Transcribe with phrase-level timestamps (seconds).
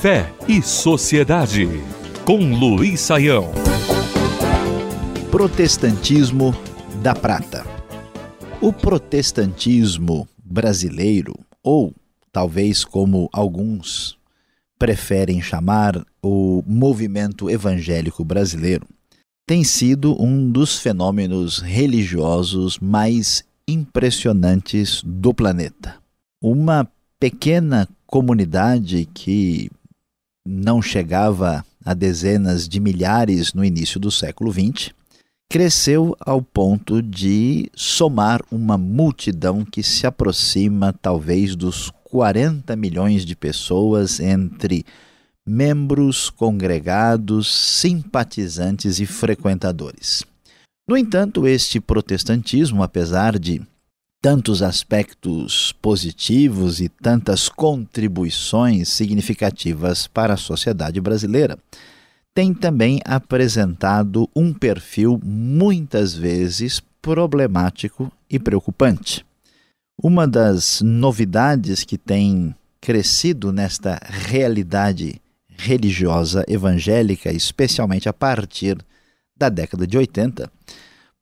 [0.00, 1.68] Fé e Sociedade,
[2.24, 3.52] com Luiz Saião.
[5.30, 6.54] Protestantismo
[7.02, 7.66] da Prata.
[8.62, 11.94] O protestantismo brasileiro, ou
[12.32, 14.16] talvez como alguns
[14.78, 18.86] preferem chamar o movimento evangélico brasileiro,
[19.46, 25.96] tem sido um dos fenômenos religiosos mais impressionantes do planeta.
[26.40, 29.70] Uma pequena comunidade que
[30.50, 34.90] não chegava a dezenas de milhares no início do século XX,
[35.48, 43.36] cresceu ao ponto de somar uma multidão que se aproxima talvez dos 40 milhões de
[43.36, 44.84] pessoas entre
[45.46, 50.24] membros, congregados, simpatizantes e frequentadores.
[50.88, 53.62] No entanto, este protestantismo, apesar de
[54.20, 61.58] tantos aspectos positivos e tantas contribuições significativas para a sociedade brasileira,
[62.34, 69.24] tem também apresentado um perfil muitas vezes problemático e preocupante.
[70.02, 78.78] Uma das novidades que tem crescido nesta realidade religiosa evangélica, especialmente a partir
[79.36, 80.50] da década de 80,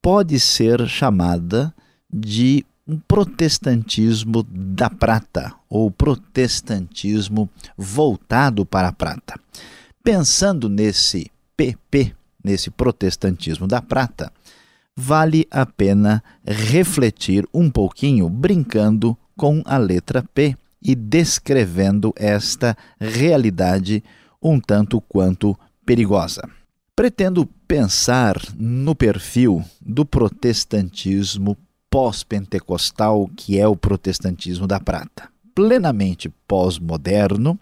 [0.02, 1.74] pode ser chamada
[2.12, 9.38] de um protestantismo da prata, ou protestantismo voltado para a prata.
[10.02, 14.32] Pensando nesse PP, nesse protestantismo da prata,
[14.96, 24.02] vale a pena refletir um pouquinho brincando com a letra P e descrevendo esta realidade
[24.42, 26.48] um tanto quanto perigosa.
[26.96, 31.56] Pretendo pensar no perfil do protestantismo
[31.90, 35.28] pós-pentecostal, que é o protestantismo da prata.
[35.54, 37.58] Plenamente pós-moderno,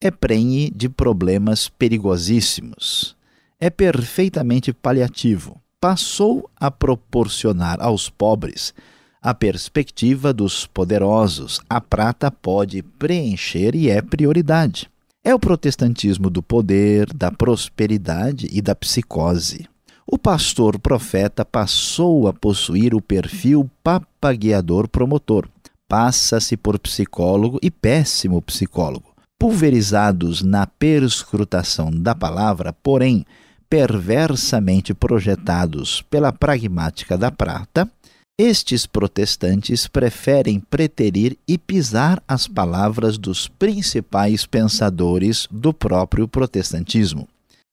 [0.00, 3.16] é prenhe de problemas perigosíssimos.
[3.58, 5.60] É perfeitamente paliativo.
[5.80, 8.74] Passou a proporcionar aos pobres
[9.20, 11.60] a perspectiva dos poderosos.
[11.68, 14.88] A prata pode preencher e é prioridade.
[15.24, 19.68] É o protestantismo do poder, da prosperidade e da psicose
[20.06, 25.48] o pastor profeta passou a possuir o perfil papagueador promotor.
[25.88, 29.14] Passa-se por psicólogo e péssimo psicólogo.
[29.38, 33.26] Pulverizados na perscrutação da palavra, porém
[33.68, 37.90] perversamente projetados pela pragmática da prata,
[38.38, 47.26] estes protestantes preferem preterir e pisar as palavras dos principais pensadores do próprio protestantismo.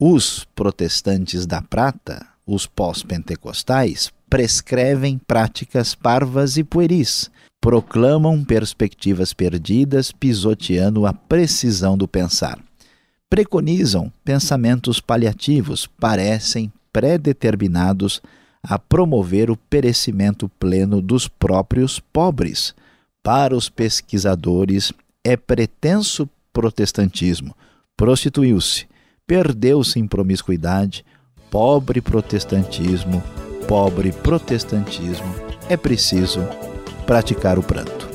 [0.06, 7.31] Os protestantes da prata, os pós-pentecostais, prescrevem práticas parvas e pueris,
[7.62, 12.59] proclamam perspectivas perdidas, pisoteando a precisão do pensar.
[13.30, 18.22] Preconizam pensamentos paliativos, parecem predeterminados
[18.62, 22.75] a promover o perecimento pleno dos próprios pobres.
[23.24, 24.91] Para os pesquisadores,
[25.24, 27.56] é pretenso protestantismo.
[27.96, 28.91] Prostituiu-se,
[29.25, 31.06] perdeu-se em promiscuidade,
[31.50, 33.23] pobre protestantismo,
[33.67, 35.34] pobre protestantismo,
[35.69, 36.41] é preciso
[37.06, 38.09] praticar o pranto.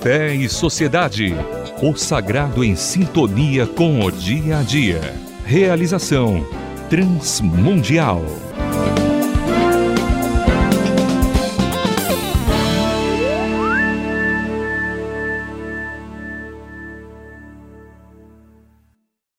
[0.00, 1.34] Fé e Sociedade.
[1.82, 5.14] O sagrado em sintonia com o dia a dia.
[5.44, 6.46] Realização
[6.88, 8.22] Transmundial.